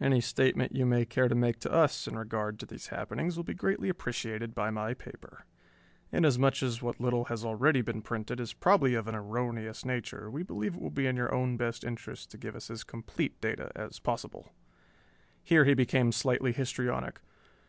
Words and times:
Any 0.00 0.20
statement 0.20 0.74
you 0.74 0.84
may 0.84 1.04
care 1.04 1.28
to 1.28 1.34
make 1.36 1.60
to 1.60 1.70
us 1.70 2.08
in 2.08 2.18
regard 2.18 2.58
to 2.58 2.66
these 2.66 2.88
happenings 2.88 3.36
will 3.36 3.44
be 3.44 3.54
greatly 3.54 3.88
appreciated 3.88 4.52
by 4.52 4.72
my 4.72 4.94
paper. 4.94 5.44
Inasmuch 6.10 6.60
as 6.64 6.82
what 6.82 6.98
little 7.00 7.26
has 7.26 7.44
already 7.44 7.80
been 7.80 8.02
printed 8.02 8.40
is 8.40 8.52
probably 8.52 8.94
of 8.96 9.06
an 9.06 9.14
erroneous 9.14 9.84
nature, 9.84 10.28
we 10.28 10.42
believe 10.42 10.74
it 10.74 10.80
will 10.80 10.90
be 10.90 11.06
in 11.06 11.14
your 11.14 11.32
own 11.32 11.56
best 11.56 11.84
interest 11.84 12.32
to 12.32 12.36
give 12.36 12.56
us 12.56 12.68
as 12.68 12.82
complete 12.82 13.40
data 13.40 13.70
as 13.76 14.00
possible." 14.00 14.52
Here 15.40 15.64
he 15.64 15.74
became 15.74 16.10
slightly 16.10 16.50
histrionic. 16.50 17.20